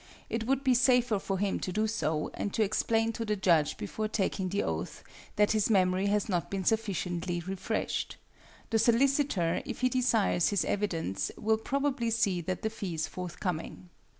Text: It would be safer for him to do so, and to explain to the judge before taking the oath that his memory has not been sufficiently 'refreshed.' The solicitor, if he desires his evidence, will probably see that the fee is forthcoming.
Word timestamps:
It 0.31 0.47
would 0.47 0.63
be 0.63 0.73
safer 0.73 1.19
for 1.19 1.37
him 1.37 1.59
to 1.59 1.71
do 1.71 1.85
so, 1.85 2.31
and 2.33 2.51
to 2.55 2.63
explain 2.63 3.13
to 3.13 3.23
the 3.23 3.35
judge 3.35 3.77
before 3.77 4.07
taking 4.07 4.49
the 4.49 4.63
oath 4.63 5.03
that 5.35 5.51
his 5.51 5.69
memory 5.69 6.07
has 6.07 6.27
not 6.27 6.49
been 6.49 6.63
sufficiently 6.65 7.39
'refreshed.' 7.39 8.17
The 8.71 8.79
solicitor, 8.79 9.61
if 9.63 9.81
he 9.81 9.89
desires 9.89 10.49
his 10.49 10.65
evidence, 10.65 11.29
will 11.37 11.57
probably 11.59 12.09
see 12.09 12.41
that 12.41 12.63
the 12.63 12.71
fee 12.71 12.95
is 12.95 13.05
forthcoming. 13.07 13.91